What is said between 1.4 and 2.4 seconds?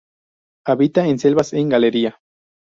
en galería.